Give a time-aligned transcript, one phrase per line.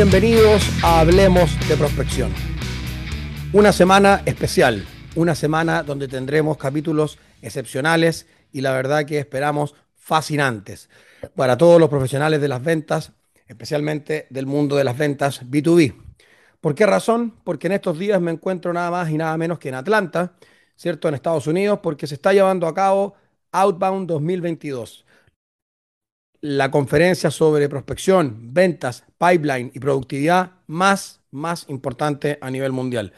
[0.00, 2.32] Bienvenidos a Hablemos de Prospección.
[3.52, 4.86] Una semana especial,
[5.16, 10.88] una semana donde tendremos capítulos excepcionales y la verdad que esperamos fascinantes
[11.34, 13.10] para todos los profesionales de las ventas,
[13.48, 15.96] especialmente del mundo de las ventas B2B.
[16.60, 17.34] ¿Por qué razón?
[17.42, 20.34] Porque en estos días me encuentro nada más y nada menos que en Atlanta,
[20.76, 21.08] ¿cierto?
[21.08, 23.16] En Estados Unidos, porque se está llevando a cabo
[23.50, 25.06] Outbound 2022
[26.40, 33.12] la conferencia sobre prospección, ventas, pipeline y productividad más, más importante a nivel mundial.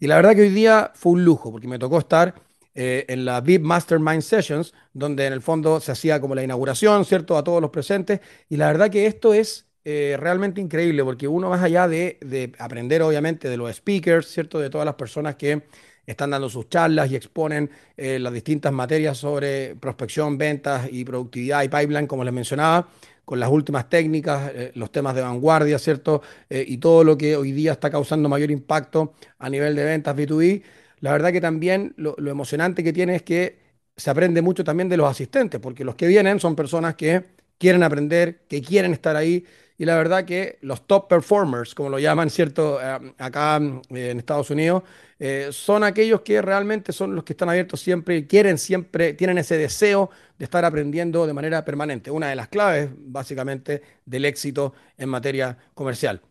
[0.00, 2.34] Y la verdad que hoy día fue un lujo, porque me tocó estar
[2.74, 7.04] eh, en la VIP Mastermind Sessions, donde en el fondo se hacía como la inauguración,
[7.04, 8.20] ¿cierto?, a todos los presentes.
[8.48, 12.52] Y la verdad que esto es eh, realmente increíble, porque uno más allá de, de
[12.58, 15.62] aprender, obviamente, de los speakers, ¿cierto?, de todas las personas que
[16.06, 21.62] están dando sus charlas y exponen eh, las distintas materias sobre prospección, ventas y productividad
[21.62, 22.88] y pipeline, como les mencionaba,
[23.24, 26.22] con las últimas técnicas, eh, los temas de vanguardia, ¿cierto?
[26.48, 30.16] Eh, y todo lo que hoy día está causando mayor impacto a nivel de ventas
[30.16, 30.62] B2B.
[31.00, 33.58] La verdad que también lo, lo emocionante que tiene es que
[33.96, 37.24] se aprende mucho también de los asistentes, porque los que vienen son personas que
[37.58, 39.44] quieren aprender, que quieren estar ahí
[39.78, 42.80] y la verdad que los top performers, como lo llaman, ¿cierto?
[42.80, 43.58] Eh, acá
[43.90, 44.82] eh, en Estados Unidos,
[45.18, 49.38] eh, son aquellos que realmente son los que están abiertos siempre y quieren siempre, tienen
[49.38, 52.10] ese deseo de estar aprendiendo de manera permanente.
[52.10, 56.22] Una de las claves, básicamente, del éxito en materia comercial.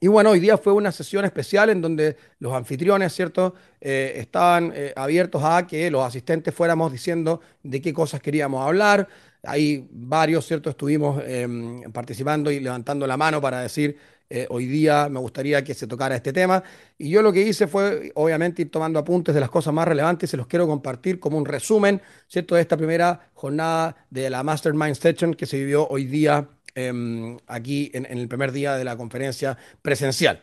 [0.00, 5.42] Y bueno, hoy día fue una sesión especial en donde los anfitriones, ¿cierto?, estaban abiertos
[5.44, 9.08] a que los asistentes fuéramos diciendo de qué cosas queríamos hablar,
[9.48, 10.70] hay varios, ¿cierto?
[10.70, 13.96] Estuvimos em, participando y levantando la mano para decir,
[14.30, 16.62] eh, hoy día me gustaría que se tocara este tema.
[16.98, 20.28] Y yo lo que hice fue, obviamente, ir tomando apuntes de las cosas más relevantes,
[20.28, 22.54] se los quiero compartir como un resumen, ¿cierto?
[22.56, 27.90] De esta primera jornada de la Mastermind Session que se vivió hoy día em, aquí
[27.94, 30.42] en el primer día de la conferencia presencial.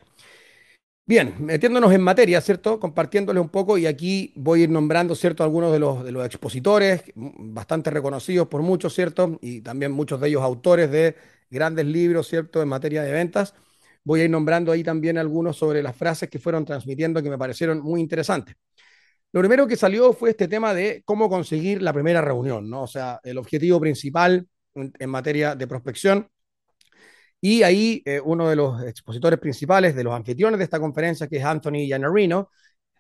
[1.08, 2.80] Bien, metiéndonos en materia, ¿cierto?
[2.80, 5.44] Compartiéndole un poco y aquí voy a ir nombrando, ¿cierto?
[5.44, 9.38] Algunos de los, de los expositores, bastante reconocidos por muchos, ¿cierto?
[9.42, 11.16] Y también muchos de ellos autores de
[11.52, 12.60] grandes libros, ¿cierto?
[12.64, 13.54] En materia de ventas.
[14.04, 17.38] Voy a ir nombrando ahí también algunos sobre las frases que fueron transmitiendo que me
[17.38, 18.56] parecieron muy interesantes.
[19.32, 22.84] Lo primero que salió fue este tema de cómo conseguir la primera reunión, ¿no?
[22.84, 26.30] O sea, el objetivo principal en materia de prospección
[27.46, 31.38] y ahí eh, uno de los expositores principales, de los anfitriones de esta conferencia, que
[31.38, 32.50] es Anthony Giannarino,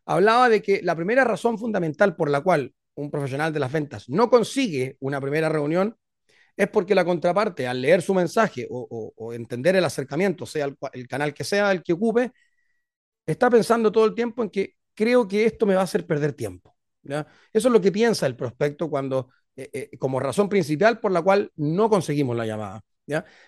[0.06, 4.08] hablaba de que la primera razón fundamental por la cual un profesional de las ventas
[4.08, 5.98] no consigue una primera reunión
[6.56, 11.34] es porque la contraparte, al leer su mensaje o, entender el acercamiento, sea el, canal
[11.34, 12.32] que sea el que ocupe,
[13.26, 16.34] está pensando todo el tiempo en que creo que esto me va a hacer perder
[16.34, 16.76] tiempo.
[17.04, 21.24] Eso es lo que piensa el prospecto cuando, eh, eh, como razón principal por la
[21.24, 22.84] cual no conseguimos la llamada.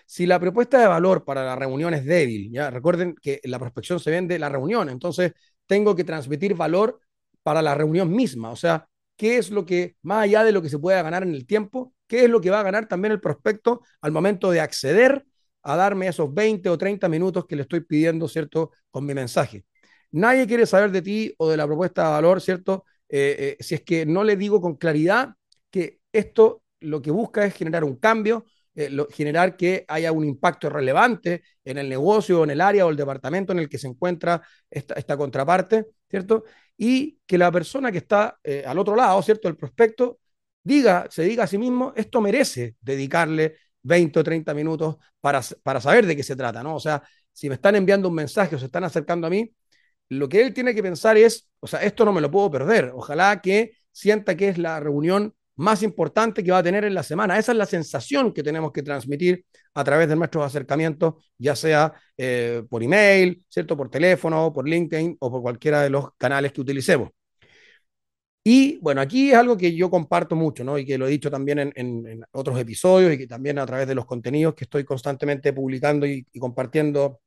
[0.06, 2.70] Si la propuesta de valor para la reunión es débil, ¿ya?
[2.70, 5.32] Recuerden que la prospección se vende la reunión, entonces
[5.66, 7.00] tengo que transmitir valor
[7.42, 10.68] para la reunión misma, o sea, qué es lo que, más allá de lo que
[10.68, 13.20] se pueda ganar en el tiempo, qué es lo que va a ganar también el
[13.20, 15.24] prospecto al momento de acceder
[15.62, 19.64] a darme esos 20 o 30 minutos que le estoy pidiendo, ¿cierto?, con mi mensaje.
[20.12, 22.84] Nadie quiere saber de ti o de la propuesta de valor, ¿cierto?
[23.08, 25.34] Eh, eh, si es que no le digo con claridad
[25.70, 28.46] que esto lo que busca es generar un cambio,
[28.80, 32.96] eh, generar que haya un impacto relevante en el negocio, en el área o el
[32.96, 34.40] departamento en el que se encuentra
[34.70, 36.44] esta, contraparte, ¿cierto?
[36.76, 39.48] Y que la persona que está eh, al otro lado, ¿cierto?
[39.48, 40.20] El prospecto,
[40.62, 45.80] diga, se diga a sí mismo, esto merece dedicarle 20 o 30 minutos para, para
[45.80, 46.76] saber de qué se trata, ¿no?
[46.76, 47.02] O sea,
[47.32, 49.52] si me están enviando un mensaje o se están acercando a mí,
[50.10, 52.92] lo que él tiene que pensar es, o sea, esto no me lo puedo perder.
[52.94, 57.02] Ojalá que sienta que es la reunión más importante que va a tener en la
[57.02, 57.38] semana.
[57.38, 61.92] Esa es la sensación que tenemos que transmitir a través de nuestros acercamientos, ya sea
[62.16, 63.76] eh, por email, ¿cierto?
[63.76, 67.10] por teléfono, por LinkedIn o por cualquiera de los canales que utilicemos.
[68.44, 70.78] Y bueno, aquí es algo que yo comparto mucho, ¿no?
[70.78, 73.94] Y que lo he dicho también en, otros episodios y que también a través de
[73.94, 77.20] los contenidos que estoy constantemente publicando y, compartiendo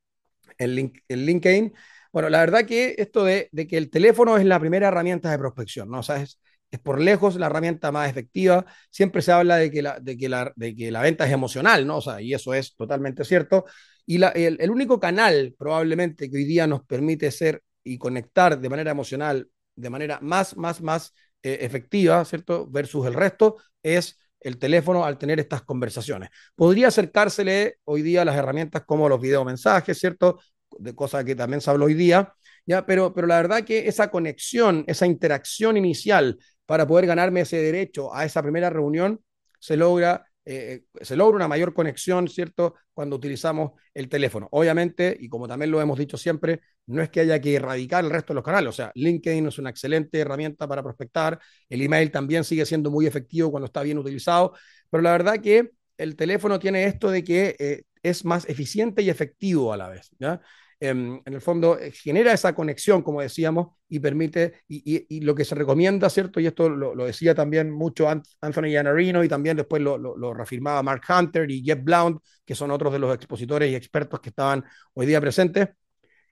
[0.58, 1.72] en, link, en, LinkedIn.
[2.12, 5.38] Bueno, la verdad que esto de, de, que el teléfono es la primera herramienta de
[5.38, 6.00] prospección, ¿no?
[6.00, 6.40] O sea, es,
[6.72, 8.64] es por lejos la herramienta más efectiva.
[8.90, 11.86] Siempre se habla de que la, de que la, de que la venta es emocional,
[11.86, 11.98] ¿no?
[11.98, 13.66] O sea, y eso es totalmente cierto.
[14.06, 18.68] Y la, el, único canal probablemente que hoy día nos permite ser y conectar de
[18.70, 22.66] manera emocional, de manera más, más, más eh, efectiva, ¿cierto?
[22.70, 26.30] Versus el resto, es el teléfono al tener estas conversaciones.
[26.54, 30.40] Podría acercársele hoy día las herramientas como los videomensajes, ¿cierto?
[30.78, 32.32] De cosas que también se habla hoy día,
[32.64, 32.86] ¿ya?
[32.86, 38.14] Pero, pero la verdad que esa conexión, esa interacción inicial para poder ganarme ese derecho
[38.14, 39.20] a esa primera reunión,
[39.58, 42.74] se logra eh, se logra una mayor conexión, ¿cierto?
[42.92, 44.48] Cuando utilizamos el teléfono.
[44.50, 48.10] Obviamente, y como también lo hemos dicho siempre, no es que haya que erradicar el
[48.10, 48.68] resto de los canales.
[48.70, 51.38] O sea, LinkedIn es una excelente herramienta para prospectar.
[51.68, 54.54] El email también sigue siendo muy efectivo cuando está bien utilizado.
[54.90, 59.10] Pero la verdad que el teléfono tiene esto de que eh, es más eficiente y
[59.10, 60.10] efectivo a la vez.
[60.18, 60.40] ¿ya?
[60.84, 65.44] Em, en el fondo eh, genera esa conexión, como decíamos, y permite, y, lo que
[65.44, 66.40] se recomienda, ¿cierto?
[66.40, 71.02] Y esto lo, decía también mucho Anthony Iannarino y también después lo, lo, reafirmaba Mark
[71.08, 74.64] Hunter y Jeff Blount, que son otros de los expositores y expertos que estaban
[74.94, 75.68] hoy día presentes,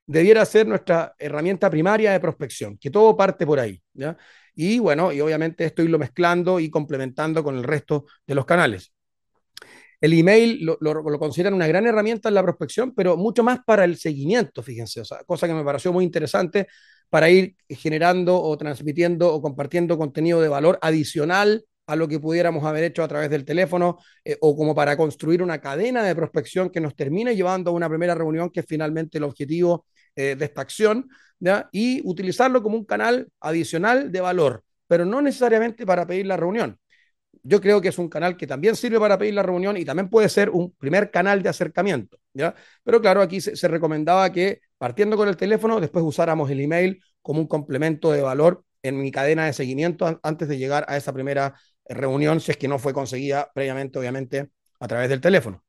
[0.05, 4.17] debiera ser nuestra herramienta primaria de prospección, que todo parte por ahí, ¿ya?
[4.56, 8.93] Y bueno, y obviamente esto irlo mezclando y complementando con el resto de los canales.
[10.00, 13.85] El email lo, lo, consideran una gran herramienta en la prospección, pero mucho más para
[13.85, 16.69] el seguimiento, fíjense, o sea, cosa que me pareció muy interesante
[17.11, 22.64] para ir generando o transmitiendo o compartiendo contenido de valor adicional a lo que pudiéramos
[22.64, 26.70] haber hecho a través del teléfono eh, o como para construir una cadena de prospección
[26.70, 30.44] que nos termine llevando a una primera reunión que es finalmente el objetivo eh, de
[30.44, 31.08] esta acción
[31.41, 31.69] ¿ya?
[31.73, 36.79] y utilizarlo como un canal adicional de valor, pero no necesariamente para pedir la reunión
[37.43, 40.09] yo creo que es un canal que también sirve para pedir la reunión y también
[40.09, 42.19] puede ser un primer canal de acercamiento.
[42.85, 47.41] Pero claro, aquí se, recomendaba que partiendo con el teléfono, después usáramos el email como
[47.41, 51.55] un complemento de valor en mi cadena de seguimiento antes de llegar a esa primera
[51.87, 55.63] reunión, si es que no fue conseguida previamente, obviamente, a través del teléfono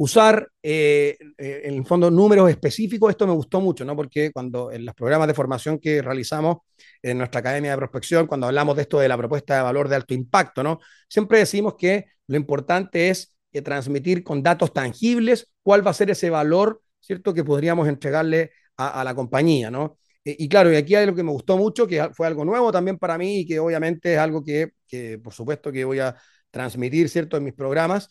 [0.00, 3.94] usar eh, eh, en el fondo números específicos, esto me gustó mucho, ¿no?
[3.94, 6.56] Porque cuando en los programas de formación que realizamos
[7.02, 9.96] en nuestra academia de prospección, cuando hablamos de esto de la propuesta de valor de
[9.96, 10.80] alto impacto, ¿no?
[11.06, 16.08] Siempre decimos que lo importante es eh, transmitir con datos tangibles cuál va a ser
[16.08, 17.34] ese valor, ¿cierto?
[17.34, 19.98] Que podríamos entregarle a, la compañía, ¿no?
[20.24, 22.96] y claro, y aquí hay algo que me gustó mucho, que fue algo nuevo también
[22.96, 26.16] para mí y que obviamente es algo que, que por supuesto que voy a
[26.50, 27.36] transmitir, ¿cierto?
[27.36, 28.08] En mis programas,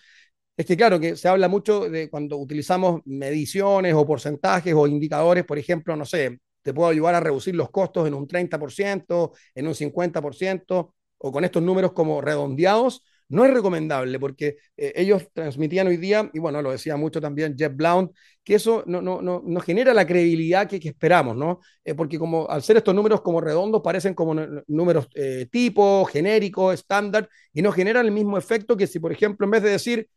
[0.60, 5.46] es que claro, que se habla mucho de cuando utilizamos mediciones o porcentajes o indicadores,
[5.46, 9.68] por ejemplo, no sé, te puedo ayudar a reducir los costos en un 30%, en
[9.68, 15.88] un 50%, o con estos números como redondeados, no es recomendable porque eh, ellos transmitían
[15.88, 18.12] hoy día, y bueno, lo decía mucho también Jeff Blount,
[18.44, 21.62] que eso no, no, no, no genera la credibilidad que, esperamos, ¿no?
[21.86, 24.36] Eh, porque como al ser estos números como redondos parecen como
[24.68, 29.46] números eh, tipo, genéricos, estándar, y no generan el mismo efecto que si, por ejemplo,
[29.46, 30.10] en vez de decir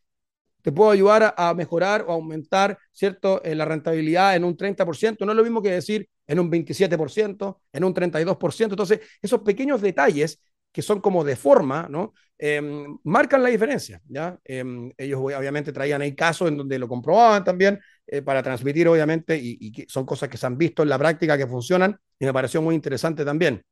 [0.63, 5.33] te puedo ayudar a, mejorar o aumentar, ¿cierto?, eh, la rentabilidad en un 30%, no
[5.33, 8.73] es lo mismo que decir en un 27%, en un 32%.
[8.75, 10.41] Entonces, esos pequeños detalles
[10.73, 12.15] que son como de forma, ¿no?
[12.39, 14.39] Em, marcan la diferencia, ¿ya?
[14.45, 19.37] Em, ellos obviamente traían ahí casos en donde lo comprobaban también eh, para transmitir, obviamente,
[19.37, 22.63] y, son cosas que se han visto en la práctica que funcionan y me pareció
[22.63, 23.63] muy interesante también.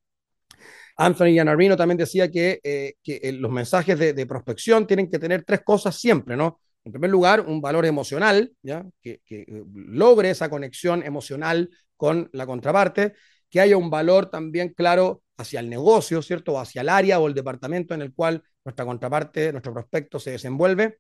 [0.96, 5.62] Anthony Iannarino también decía que, eh, que los mensajes de, prospección tienen que tener tres
[5.64, 6.60] cosas siempre, ¿no?
[6.84, 8.84] En primer lugar, un valor emocional, ¿ya?
[9.02, 13.14] Que, eh, logre esa conexión emocional con la contraparte,
[13.50, 16.58] que haya un valor también claro hacia el negocio, ¿cierto?
[16.58, 20.98] Hacia el área o el departamento en el cual nuestra contraparte, nuestro prospecto se desenvuelve,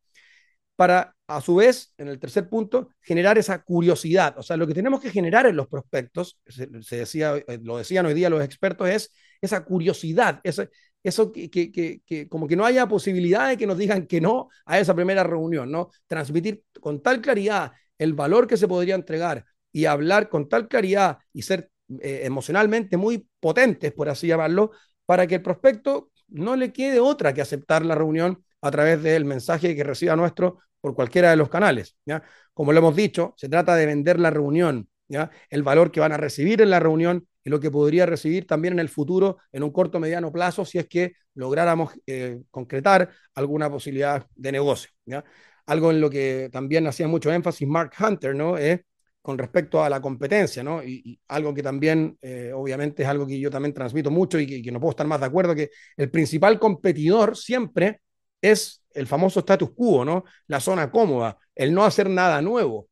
[0.76, 4.38] para, a su vez, en el tercer punto, generar esa curiosidad.
[4.38, 8.06] O sea, lo que tenemos que generar en los prospectos, se, decía, eh, lo decían
[8.06, 10.70] hoy día los expertos, es esa curiosidad, ese,
[11.02, 11.70] eso que, que,
[12.04, 15.22] que, como que no haya posibilidad de que nos digan que no a esa primera
[15.24, 15.90] reunión, ¿no?
[16.06, 21.18] Transmitir con tal claridad el valor que se podría entregar y hablar con tal claridad
[21.32, 24.72] y ser eh, emocionalmente muy potentes, por así llamarlo,
[25.06, 29.24] para que el prospecto no le quede otra que aceptar la reunión a través del
[29.24, 31.96] mensaje que reciba nuestro por cualquiera de los canales.
[32.06, 32.22] ¿ya?
[32.54, 35.30] Como lo hemos dicho, se trata de vender la reunión, ¿ya?
[35.48, 38.74] el valor que van a recibir en la reunión y lo que podría recibir también
[38.74, 43.70] en el futuro, en un corto mediano plazo, si es que lográramos eh, concretar alguna
[43.70, 44.90] posibilidad de negocio.
[45.06, 45.24] ¿ya?
[45.66, 48.58] Algo en lo que también hacía mucho énfasis Mark Hunter, ¿no?
[48.58, 48.80] Es
[49.22, 50.82] con respecto a la competencia, ¿no?
[50.82, 54.62] Y, algo que también, eh, obviamente, es algo que yo también transmito mucho y que,
[54.62, 58.00] que, no puedo estar más de acuerdo, que el principal competidor siempre
[58.40, 60.24] es el famoso status quo, ¿no?
[60.46, 62.88] La zona cómoda, el no hacer nada nuevo.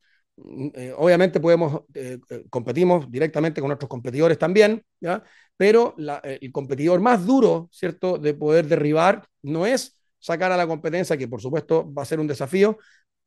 [0.73, 5.23] Eh, obviamente podemos, eh, eh, competimos directamente con nuestros competidores también, ¿ya?
[5.57, 11.17] pero el competidor más duro, ¿cierto?, de poder derribar no es sacar a la competencia,
[11.17, 12.77] que por supuesto va a ser un desafío,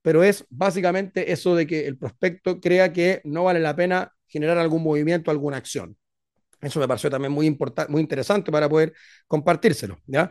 [0.00, 4.57] pero es básicamente eso de que el prospecto crea que no vale la pena generar
[4.59, 5.97] algún movimiento, alguna acción.
[6.61, 7.57] Eso me pareció también muy,
[7.88, 8.95] muy interesante para poder
[9.26, 9.99] compartírselo.
[10.07, 10.31] ¿ya?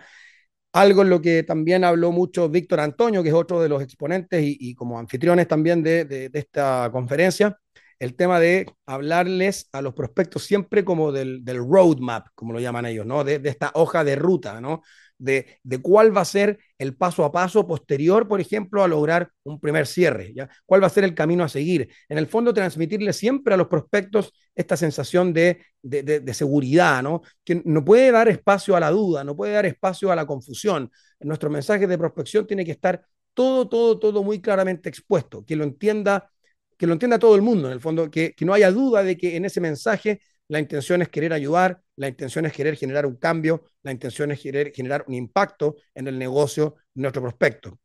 [0.74, 4.42] Algo en lo que también habló mucho Víctor Antonio, que es otro de los exponentes
[4.44, 7.58] y, como anfitriones también de, esta conferencia,
[8.00, 13.06] el tema de hablarles a los prospectos siempre como del, roadmap, como lo llaman ellos,
[13.06, 13.24] ¿no?
[13.26, 14.82] De, esta hoja de ruta, ¿no?
[15.22, 19.60] De, cuál va a ser el paso a paso posterior, por ejemplo, a lograr un
[19.60, 20.50] primer cierre, ¿ya?
[20.66, 21.90] cuál va a ser el camino a seguir.
[22.10, 27.22] En el fondo, transmitirle siempre a los prospectos esta sensación de, de, seguridad, ¿no?
[27.44, 30.90] que no puede dar espacio a la duda, no puede dar espacio a la confusión.
[31.20, 35.64] Nuestro mensaje de prospección tiene que estar todo, todo, todo muy claramente expuesto, que lo
[35.64, 36.30] entienda
[36.78, 39.16] que lo entienda todo el mundo, en el fondo, que, que no haya duda de
[39.16, 40.20] que en ese mensaje
[40.52, 44.42] la intención es querer ayudar, la intención es querer generar un cambio, la intención es
[44.42, 47.80] querer generar un impacto en el negocio de nuestro prospecto.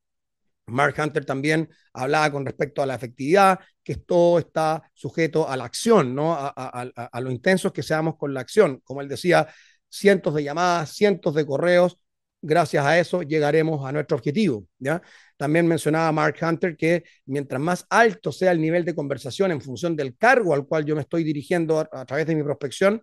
[0.66, 5.64] Mark Hunter también hablaba con respecto a la efectividad, que todo está sujeto a la
[5.64, 6.32] acción, ¿no?
[6.32, 8.80] a, a, a, lo intensos que seamos con la acción.
[8.82, 9.46] Como él decía,
[9.88, 12.00] cientos de llamadas, cientos de correos,
[12.42, 14.66] gracias a eso llegaremos a nuestro objetivo.
[14.80, 15.00] ¿ya?
[15.36, 19.94] También mencionaba Mark Hunter que mientras más alto sea el nivel de conversación en función
[19.96, 23.02] del cargo al cual yo me estoy dirigiendo a, través de mi prospección,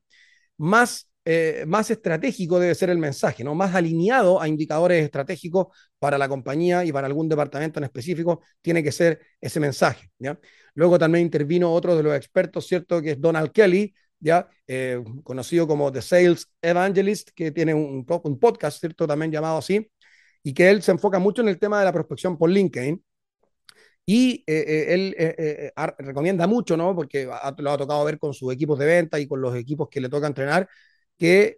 [0.57, 3.55] más, eh, más estratégico debe ser el mensaje, ¿no?
[3.55, 5.67] más alineado a indicadores estratégicos
[5.99, 10.09] para la compañía y para algún departamento en específico, tiene que ser ese mensaje.
[10.75, 13.01] Luego también intervino otro de los expertos, ¿cierto?
[13.01, 14.49] Que es Donald Kelly, ¿ya?
[14.67, 19.05] Eh, conocido como The Sales Evangelist, que tiene un, un podcast, ¿cierto?
[19.07, 19.89] También llamado así,
[20.43, 23.01] y que él se enfoca mucho en el tema de la prospección por LinkedIn.
[24.05, 26.93] Y eh, eh, él eh, recomienda mucho, ¿no?
[26.95, 27.25] Porque
[27.57, 30.09] lo ha tocado ver con sus equipos de venta y con los equipos que le
[30.09, 30.67] toca entrenar,
[31.17, 31.57] que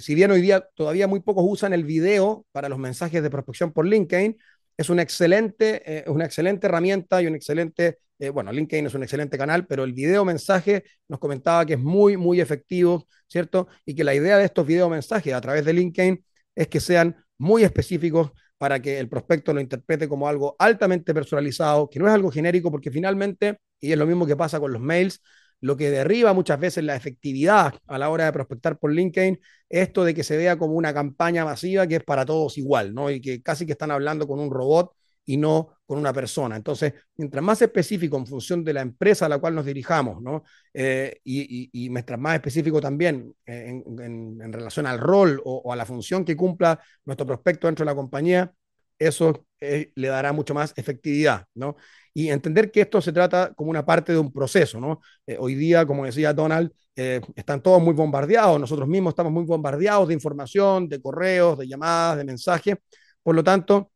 [0.00, 3.72] si bien hoy día todavía muy pocos usan el video para los mensajes de prospección
[3.72, 4.36] por LinkedIn,
[4.76, 7.98] es una excelente, una excelente herramienta y un excelente,
[8.32, 12.16] bueno, LinkedIn es un excelente canal, pero el video mensaje nos comentaba que es muy,
[12.16, 13.68] muy efectivo, ¿cierto?
[13.84, 17.16] Y que la idea de estos video mensajes a través de LinkedIn es que sean
[17.40, 22.12] muy específicos para que el prospecto lo interprete como algo altamente personalizado, que no es
[22.12, 25.22] algo genérico, porque finalmente, y es lo mismo que pasa con los mails,
[25.60, 30.04] lo que derriba muchas veces la efectividad a la hora de prospectar por LinkedIn, esto
[30.04, 33.10] de que se vea como una campaña masiva que es para todos igual, ¿no?
[33.10, 34.92] Y que casi que están hablando con un robot
[35.30, 36.56] y no con una persona.
[36.56, 40.42] Entonces, mientras más específico en función de la empresa a la cual nos dirijamos, ¿no?
[40.74, 46.24] Eh, y, mientras más específico también eh, en, relación al rol o, a la función
[46.24, 48.52] que cumpla nuestro prospecto dentro de la compañía,
[48.98, 51.76] eso eh, le dará mucho más efectividad, ¿no?
[52.12, 55.00] Y entender que esto se trata como una parte de un proceso, ¿no?
[55.38, 60.14] hoy día, como decía Donald, están todos muy bombardeados, nosotros mismos estamos muy bombardeados de
[60.14, 62.76] información, de correos, de llamadas, de mensajes.
[63.22, 63.92] Por lo tanto,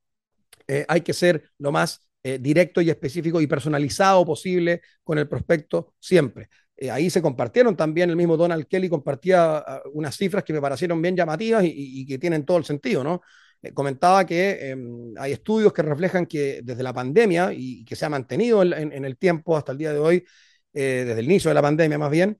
[0.66, 5.28] eh, hay que ser lo más eh, directo y específico y personalizado posible con el
[5.28, 6.48] prospecto siempre.
[6.76, 10.60] Eh, ahí se compartieron también, el mismo Donald Kelly compartía ah, unas cifras que me
[10.60, 13.20] parecieron bien llamativas y, que tienen todo el sentido, ¿no?
[13.72, 18.10] comentaba que em, hay estudios que reflejan que desde la pandemia y, que se ha
[18.10, 20.24] mantenido en, el tiempo hasta el día de hoy,
[20.72, 22.38] desde el inicio de la pandemia más bien,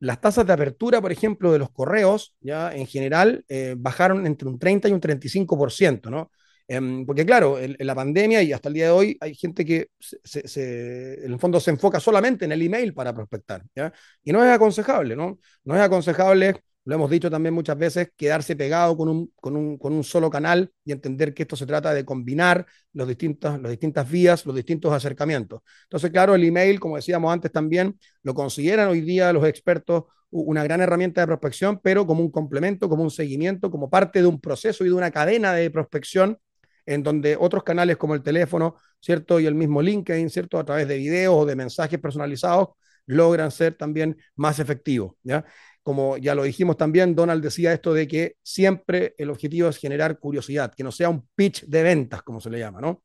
[0.00, 3.44] las tasas de apertura, por ejemplo, de los correos, ya en general,
[3.76, 6.30] bajaron entre un 30 y un 35%, ¿no?
[6.66, 9.88] Em, porque claro, en, la pandemia y hasta el día de hoy hay gente que
[10.32, 13.92] en el fondo se enfoca solamente en el email para prospectar, ¿ya?
[14.22, 15.38] Y no es aconsejable, ¿no?
[15.64, 19.78] No es aconsejable, lo hemos dicho también muchas veces, quedarse pegado con un, con un,
[19.78, 23.70] con un solo canal y entender que esto se trata de combinar los distintos, las
[23.70, 25.60] distintas vías, los distintos acercamientos.
[25.84, 30.64] Entonces, claro, el email, como decíamos antes también, lo consideran hoy día los expertos una
[30.64, 34.40] gran herramienta de prospección, pero como un complemento, como un seguimiento, como parte de un
[34.40, 36.38] proceso y de una cadena de prospección
[36.86, 39.40] en donde otros canales como el teléfono, ¿cierto?
[39.40, 40.58] Y el mismo LinkedIn, ¿cierto?
[40.58, 42.68] A través de videos o de mensajes personalizados,
[43.06, 45.44] logran ser también más efectivos, ¿ya?
[45.82, 50.18] Como ya lo dijimos también, Donald decía esto de que siempre el objetivo es generar
[50.18, 53.02] curiosidad, que no sea un pitch de ventas, como se le llama, ¿no?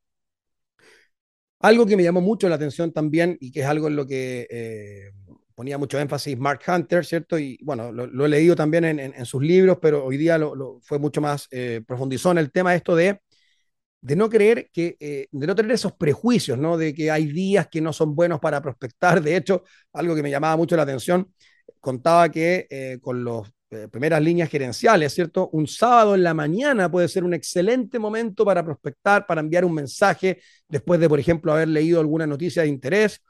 [1.59, 4.47] Algo que me llamó mucho la atención también y que es algo en lo que
[4.49, 5.11] eh,
[5.55, 7.37] ponía mucho énfasis Mark Hunter, ¿cierto?
[7.37, 11.19] Y bueno, lo, he leído también en, sus libros, pero hoy día lo, fue mucho
[11.19, 13.19] más, eh, profundizó en el tema esto de
[14.01, 16.77] de no creer que, eh, de no tener esos prejuicios, ¿no?
[16.77, 19.21] De que hay días que no son buenos para prospectar.
[19.21, 19.63] De hecho,
[19.93, 21.33] algo que me llamaba mucho la atención,
[21.79, 25.49] contaba que eh, con las eh, primeras líneas gerenciales, ¿cierto?
[25.53, 29.73] Un sábado en la mañana puede ser un excelente momento para prospectar, para enviar un
[29.73, 33.21] mensaje después de, por ejemplo, haber leído alguna noticia de interés,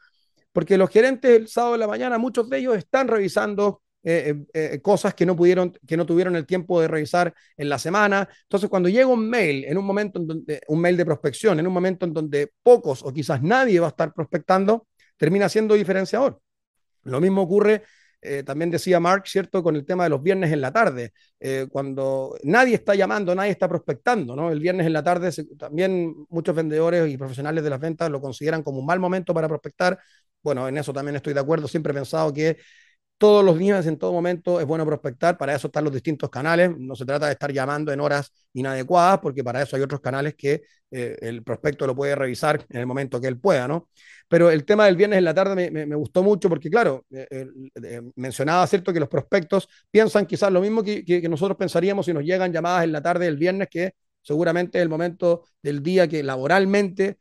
[0.51, 4.69] porque los gerentes el sábado en la mañana, muchos de ellos están revisando eh, eh,
[4.73, 8.27] eh, cosas que no pudieron, que no tuvieron el tiempo de revisar en la semana.
[8.41, 11.67] Entonces, cuando llega un mail, en un momento en donde, un mail de prospección, en
[11.67, 16.41] un momento en donde pocos o quizás nadie va a estar prospectando, termina siendo diferenciador.
[17.03, 17.83] Lo mismo ocurre
[18.45, 19.63] también decía Mark, ¿cierto?
[19.63, 21.13] Con el tema de los viernes en la tarde,
[21.71, 24.51] cuando nadie está llamando, nadie está prospectando, ¿no?
[24.51, 28.61] El viernes en la tarde también muchos vendedores y profesionales de las ventas lo consideran
[28.61, 29.97] como un mal momento para prospectar.
[30.43, 32.57] Bueno, en eso también estoy de acuerdo, siempre he pensado que
[33.19, 35.37] todos los días, en todo momento, es bueno prospectar.
[35.37, 36.71] Para eso están los distintos canales.
[36.77, 40.35] No se trata de estar llamando en horas inadecuadas, porque para eso hay otros canales
[40.35, 43.89] que eh, el prospecto lo puede revisar en el momento que él pueda, ¿no?
[44.29, 47.27] Pero el tema del viernes en la tarde me, gustó mucho porque, claro, eh,
[47.83, 52.23] eh, mencionaba, ¿cierto?, que los prospectos piensan quizás lo mismo que, nosotros pensaríamos si nos
[52.23, 56.23] llegan llamadas en la tarde del viernes, que seguramente es el momento del día que
[56.23, 57.17] laboralmente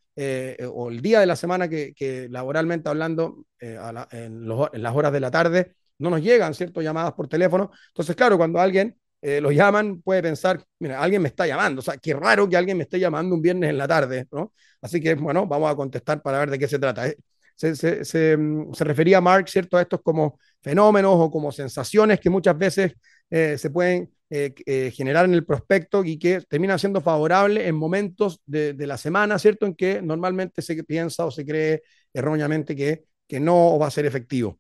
[0.73, 5.73] o el día de la semana que, laboralmente hablando en las horas de la tarde
[5.99, 6.81] no nos llegan, ¿cierto?
[6.83, 7.71] Llamadas por teléfono.
[7.89, 11.81] Entonces, claro, cuando alguien eh, los llaman, puede pensar, mira, alguien me está llamando.
[11.81, 14.53] O sea, qué raro que alguien me esté llamando un viernes en la tarde, ¿no?
[14.81, 17.09] Así que, bueno, vamos a contestar para ver de qué se trata.
[17.09, 17.17] Eh,
[17.57, 19.77] se, se, se, mm, se refería Mark, ¿cierto?
[19.77, 22.95] A estos como fenómenos o como sensaciones que muchas veces
[23.31, 28.41] eh, se pueden eh, generar en el prospecto y que terminan siendo favorables en momentos
[28.47, 29.67] de, de, la semana, ¿cierto?
[29.67, 34.07] En que normalmente se piensa o se cree erróneamente que, que no va a ser
[34.07, 34.59] efectivo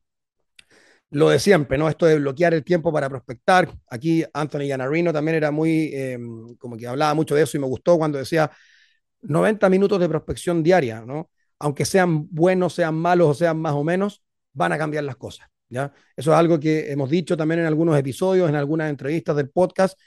[1.10, 1.88] lo de siempre, ¿no?
[1.88, 3.70] Esto de bloquear el tiempo para prospectar.
[3.88, 6.18] Aquí Anthony Yanarino también era muy, eh,
[6.58, 8.50] como que hablaba mucho de eso y me gustó cuando decía
[9.22, 11.30] 90 minutos de prospección diaria, ¿no?
[11.58, 14.22] Aunque sean buenos, sean malos o sean más o menos,
[14.52, 15.92] van a cambiar las cosas, ¿ya?
[16.16, 19.98] Eso es algo que hemos dicho también en algunos episodios, en algunas entrevistas del podcast.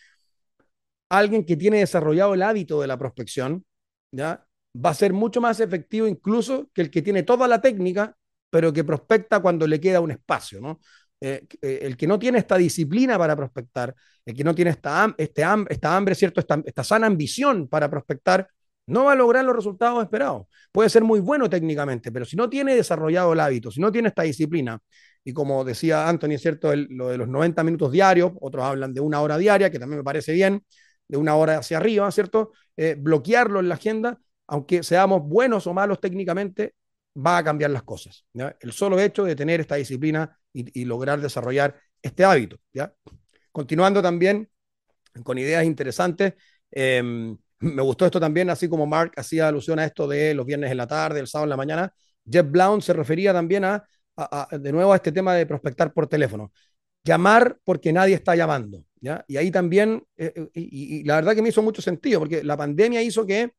[1.09, 3.65] Alguien que tiene desarrollado el hábito de la prospección,
[4.11, 4.45] ¿ya?
[4.73, 8.15] Va a ser mucho más efectivo incluso que el que tiene toda la técnica
[8.51, 10.79] pero que prospecta cuando le queda un espacio, ¿no?
[11.19, 15.13] Eh, eh, el que no tiene esta disciplina para prospectar, el que no tiene esta,
[15.17, 16.41] este, esta hambre, ¿cierto?
[16.41, 18.47] Esta, sana ambición para prospectar,
[18.87, 20.47] no va a lograr los resultados esperados.
[20.71, 24.09] Puede ser muy bueno técnicamente, pero si no tiene desarrollado el hábito, si no tiene
[24.09, 24.79] esta disciplina,
[25.23, 26.75] y como decía Anthony, ¿cierto?
[26.75, 30.03] Lo de los 90 minutos diarios, otros hablan de una hora diaria, que también me
[30.03, 30.65] parece bien,
[31.07, 32.51] de una hora hacia arriba, ¿cierto?
[32.77, 36.73] Eh, bloquearlo en la agenda, aunque seamos buenos o malos técnicamente,
[37.15, 38.25] va a cambiar las cosas.
[38.59, 42.57] El solo hecho de tener esta disciplina y, lograr desarrollar este hábito.
[42.73, 42.93] ¿ya?
[43.51, 44.49] Continuando también
[45.23, 46.33] con ideas interesantes,
[46.71, 50.71] eh, me gustó esto también, así como Mark hacía alusión a esto de los viernes
[50.71, 51.93] en la tarde, el sábado en la mañana,
[52.29, 53.83] Jeff Blount se refería también a,
[54.51, 56.51] de nuevo a este tema de prospectar por teléfono.
[57.03, 58.83] Llamar porque nadie está llamando.
[59.27, 62.57] Y ahí también, eh, eh y, la verdad que me hizo mucho sentido, porque la
[62.57, 63.51] pandemia hizo que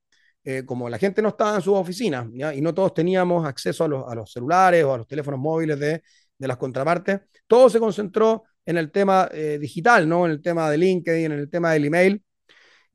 [0.45, 4.15] eh, como la gente no estaba en sus oficinas y no todos teníamos acceso a
[4.15, 6.03] los, celulares o a los teléfonos móviles de,
[6.39, 10.27] las contrapartes, todo se concentró en el tema eh, digital, ¿no?
[10.27, 12.25] en el tema de LinkedIn, en el tema del email.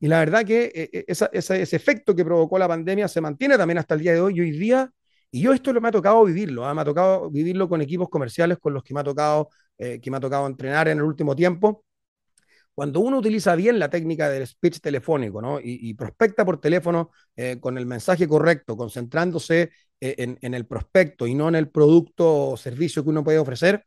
[0.00, 3.94] Y la verdad que eh, ese efecto que provocó la pandemia se mantiene también hasta
[3.94, 4.90] el día de hoy y hoy día.
[5.30, 6.74] Y yo esto me ha tocado vivirlo, ¿eh?
[6.74, 10.16] me ha tocado vivirlo con equipos comerciales con los que me ha tocado, que me
[10.16, 11.84] ha tocado entrenar en el último tiempo
[12.78, 15.58] cuando uno utiliza bien la técnica del speech telefónico ¿no?
[15.60, 21.26] y, prospecta por teléfono eh, con el mensaje correcto, concentrándose eh, en, en, el prospecto
[21.26, 23.84] y no en el producto o servicio que uno puede ofrecer,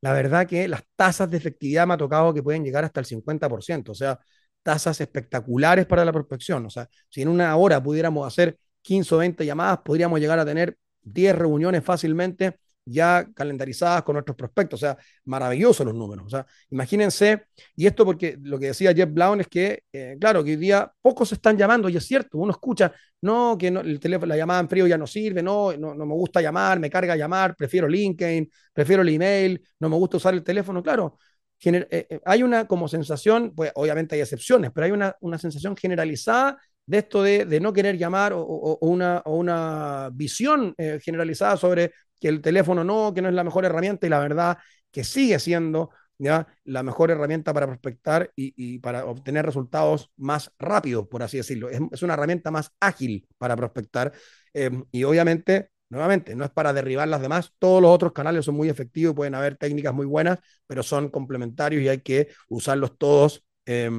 [0.00, 3.06] la verdad que las tasas de efectividad me ha tocado que pueden llegar hasta el
[3.06, 4.20] 50%, o sea,
[4.62, 6.64] tasas espectaculares para la prospección.
[6.66, 10.44] O sea, si en una hora pudiéramos hacer 15 o 20 llamadas, podríamos llegar a
[10.44, 14.80] tener 10 reuniones fácilmente ya calendarizadas con nuestros prospectos.
[14.80, 16.26] O sea, maravillosos los números.
[16.26, 17.44] O sea, imagínense,
[17.76, 20.90] y esto porque lo que decía Jeff Brown es que, eh, claro, que hoy día
[21.00, 24.60] pocos están llamando, y es cierto, uno escucha, no, que no, el teléfono, la llamada
[24.60, 27.88] en frío ya no sirve, no, no, no me gusta llamar, me carga llamar, prefiero
[27.88, 31.18] LinkedIn, prefiero el email, no me gusta usar el teléfono, claro.
[31.62, 35.76] Eh, eh, hay una como sensación, pues obviamente hay excepciones, pero hay una, una sensación
[35.76, 41.92] generalizada de esto de, de, no querer llamar o, una, o una visión generalizada sobre
[42.20, 44.58] que el teléfono no, que no es la mejor herramienta y la verdad
[44.90, 46.46] que sigue siendo ¿ya?
[46.64, 51.68] la mejor herramienta para prospectar y, para obtener resultados más rápidos, por así decirlo.
[51.70, 54.12] Es, una herramienta más ágil para prospectar
[54.54, 57.52] eh, y obviamente, nuevamente, no es para derribar las demás.
[57.58, 61.82] Todos los otros canales son muy efectivos, pueden haber técnicas muy buenas, pero son complementarios
[61.82, 63.90] y hay que usarlos todos eh,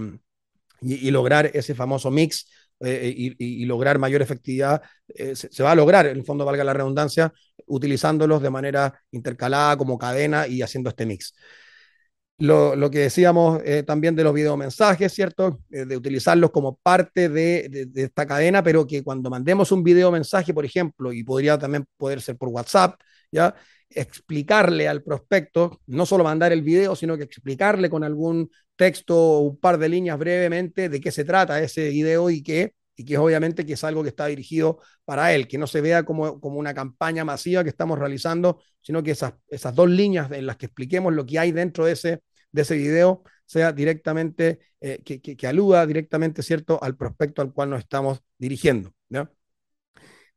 [0.81, 2.47] y, lograr ese famoso mix
[2.83, 6.45] eh, y, y, lograr mayor efectividad, eh, se, se, va a lograr, en el fondo
[6.45, 7.31] valga la redundancia,
[7.71, 11.33] utilizándolos de manera intercalada como cadena y haciendo este mix.
[12.37, 15.59] Lo, lo que decíamos eh, también de los videomensajes, ¿cierto?
[15.69, 20.53] Eh, de utilizarlos como parte de, de, esta cadena, pero que cuando mandemos un videomensaje,
[20.53, 22.99] por ejemplo, y podría también poder ser por WhatsApp,
[23.31, 23.55] ¿ya?
[23.93, 29.39] explicarle al prospecto, no solo mandar el video, sino que explicarle con algún texto o
[29.41, 33.17] un par de líneas brevemente de qué se trata ese video y qué, y que
[33.17, 36.59] obviamente que es algo que está dirigido para él, que no se vea como, como
[36.59, 40.67] una campaña masiva que estamos realizando, sino que esas, esas dos líneas en las que
[40.67, 45.47] expliquemos lo que hay dentro de ese, de ese video sea directamente, eh, que, que,
[45.47, 48.93] aluda directamente, ¿cierto?, al prospecto al cual nos estamos dirigiendo.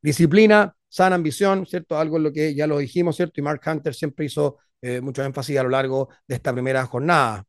[0.02, 1.96] Disciplina, sana ambición, ¿cierto?
[1.98, 3.40] Algo en lo que ya lo dijimos, ¿cierto?
[3.40, 7.46] Y Mark Hunter siempre hizo eh, mucho énfasis a lo largo de esta primera jornada.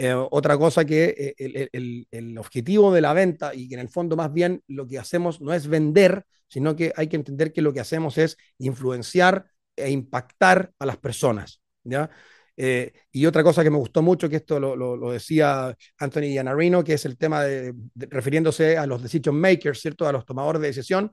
[0.00, 4.14] Eh, otra cosa que eh, el, objetivo de la venta y que en el fondo
[4.14, 7.72] más bien lo que hacemos no es vender, sino que hay que entender que lo
[7.72, 11.60] que hacemos es influenciar e impactar a las personas.
[11.82, 12.08] ¿ya?
[12.56, 16.92] Eh, y otra cosa que me gustó mucho, que esto lo, decía Anthony Yanarino, que
[16.92, 20.06] es el tema de, refiriéndose a los decision makers, ¿cierto?
[20.06, 21.10] A los tomadores de decisión.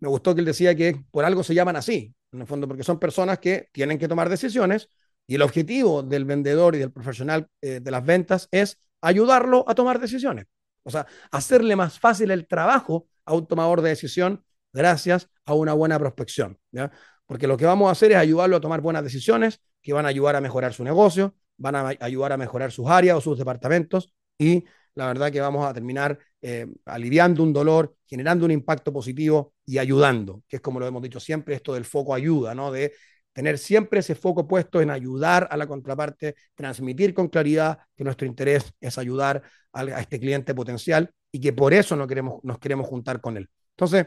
[0.00, 2.82] Me gustó que él decía que por algo se llaman así, en el fondo, porque
[2.84, 4.90] son personas que tienen que tomar decisiones
[5.28, 9.74] y el objetivo del vendedor y del profesional eh, de las ventas es ayudarlo a
[9.74, 10.46] tomar decisiones.
[10.82, 15.74] O sea, hacerle más fácil el trabajo a un tomador de decisión gracias a una
[15.74, 16.58] buena prospección.
[16.72, 16.90] ¿ya?
[17.26, 20.08] Porque lo que vamos a hacer es ayudarlo a tomar buenas decisiones que van a
[20.08, 24.14] ayudar a mejorar su negocio, van a ayudar a mejorar sus áreas o sus departamentos
[24.38, 24.64] y
[24.94, 29.76] la verdad que vamos a terminar eh, aliviando un dolor, generando un impacto positivo y
[29.76, 32.72] ayudando, que es como lo hemos dicho siempre, esto del foco ayuda, ¿no?
[32.72, 32.94] De
[33.32, 38.26] tener siempre ese foco puesto en ayudar a la contraparte, transmitir con claridad que nuestro
[38.26, 43.36] interés es ayudar a, este cliente potencial y que por eso nos queremos juntar con
[43.36, 43.48] él.
[43.70, 44.06] Entonces,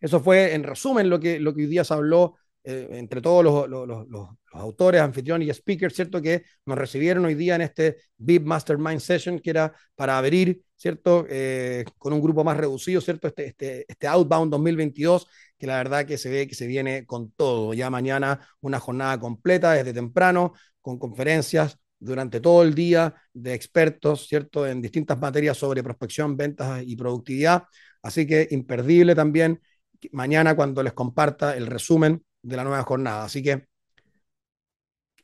[0.00, 3.42] eso fue en resumen lo que, lo que hoy día se habló eh, entre todos
[3.42, 6.20] los, los, los, autores, anfitriones y speakers, ¿cierto?
[6.20, 11.24] Que nos recibieron hoy día en este VIP Mastermind Session, que era para abrir, ¿cierto?
[11.28, 13.28] Eh, con un grupo más reducido, ¿cierto?
[13.28, 15.26] Este, este, este Outbound 2022,
[15.62, 17.72] que la verdad que se ve que se viene con todo.
[17.72, 24.26] Ya mañana una jornada completa desde temprano, con conferencias durante todo el día de expertos,
[24.26, 24.66] ¿cierto?
[24.66, 27.62] En distintas materias sobre prospección, ventas y productividad.
[28.02, 29.62] Así que imperdible también
[30.10, 33.22] mañana cuando les comparta el resumen de la nueva jornada.
[33.26, 33.68] Así que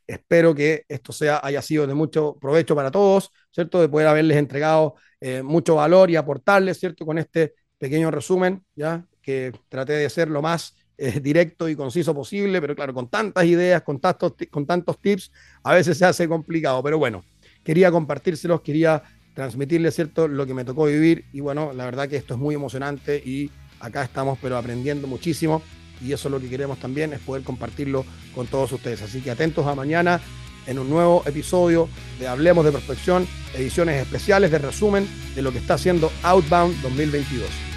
[0.06, 3.80] espero que esto sea, haya sido de mucho provecho para todos, ¿cierto?
[3.80, 7.04] De poder haberles entregado eh, mucho valor y aportarles, ¿cierto?
[7.04, 9.04] Con este pequeño resumen, ¿ya?
[9.28, 13.44] Que traté de ser lo más eh, directo y conciso posible, pero claro, con tantas
[13.44, 15.30] ideas, con tantos, con tantos tips,
[15.64, 17.22] a veces se hace complicado, pero bueno,
[17.62, 19.02] quería compartírselos, quería
[19.34, 20.28] transmitirles, ¿cierto?
[20.28, 23.50] Lo que me tocó vivir y bueno, la verdad que esto es muy emocionante y
[23.80, 25.60] acá estamos, pero aprendiendo muchísimo
[26.02, 29.02] y eso es lo que queremos también, es poder compartirlo con todos ustedes.
[29.02, 30.22] Así que atentos a mañana
[30.66, 31.86] en un nuevo episodio
[32.18, 37.67] de Hablemos de Prospección, ediciones especiales de resumen de lo que está haciendo Outbound 2022.